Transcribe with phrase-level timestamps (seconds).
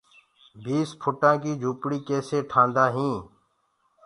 [0.63, 3.21] بِيس ڦُٽآنٚ ڪي جُهوپڙي ڪيسي ٺآندآ هينٚ۔